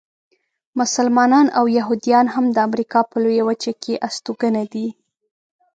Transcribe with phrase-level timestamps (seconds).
[0.79, 4.87] مسلمانان او یهودیان هم د امریکا په لویه وچه کې استوګنه دي.